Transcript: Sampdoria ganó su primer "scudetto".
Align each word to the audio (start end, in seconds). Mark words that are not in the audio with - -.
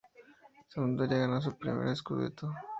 Sampdoria 0.69 1.19
ganó 1.19 1.39
su 1.41 1.55
primer 1.55 1.95
"scudetto". 1.95 2.51